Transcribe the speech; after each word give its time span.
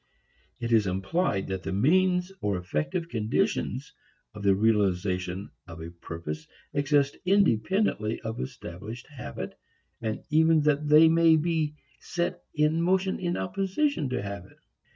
It 0.59 0.71
is 0.71 0.87
implied 0.87 1.45
that 1.49 1.61
the 1.61 1.71
means 1.71 2.31
or 2.41 2.57
effective 2.57 3.07
conditions 3.07 3.93
of 4.33 4.41
the 4.41 4.55
realization 4.55 5.51
of 5.67 5.79
a 5.79 5.91
purpose 5.91 6.47
exist 6.73 7.17
independently 7.23 8.19
of 8.21 8.39
established 8.41 9.05
habit 9.05 9.53
and 10.01 10.23
even 10.31 10.61
that 10.61 10.87
they 10.89 11.07
may 11.07 11.35
be 11.35 11.75
set 11.99 12.41
in 12.55 12.81
motion 12.81 13.19
in 13.19 13.37
opposition 13.37 14.09
to 14.09 14.23
habit. 14.23 14.57